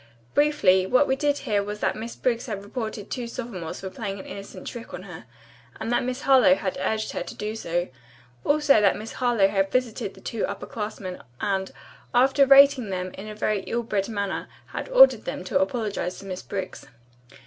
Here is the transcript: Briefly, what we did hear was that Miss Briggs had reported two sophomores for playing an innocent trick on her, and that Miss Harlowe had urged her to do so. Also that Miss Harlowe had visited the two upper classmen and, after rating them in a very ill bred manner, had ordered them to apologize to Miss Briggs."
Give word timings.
Briefly, 0.33 0.87
what 0.87 1.05
we 1.05 1.15
did 1.15 1.37
hear 1.45 1.61
was 1.61 1.79
that 1.81 1.95
Miss 1.95 2.15
Briggs 2.15 2.47
had 2.47 2.63
reported 2.63 3.11
two 3.11 3.27
sophomores 3.27 3.81
for 3.81 3.89
playing 3.91 4.19
an 4.19 4.25
innocent 4.25 4.65
trick 4.65 4.95
on 4.95 5.03
her, 5.03 5.25
and 5.79 5.91
that 5.91 6.03
Miss 6.03 6.23
Harlowe 6.23 6.55
had 6.55 6.75
urged 6.81 7.11
her 7.11 7.21
to 7.21 7.35
do 7.35 7.55
so. 7.55 7.87
Also 8.43 8.81
that 8.81 8.97
Miss 8.97 9.11
Harlowe 9.13 9.49
had 9.49 9.71
visited 9.71 10.15
the 10.15 10.19
two 10.19 10.43
upper 10.47 10.65
classmen 10.65 11.21
and, 11.39 11.71
after 12.15 12.47
rating 12.47 12.89
them 12.89 13.11
in 13.13 13.27
a 13.27 13.35
very 13.35 13.59
ill 13.67 13.83
bred 13.83 14.09
manner, 14.09 14.47
had 14.73 14.89
ordered 14.89 15.25
them 15.25 15.43
to 15.43 15.59
apologize 15.61 16.17
to 16.17 16.25
Miss 16.25 16.41
Briggs." 16.41 16.87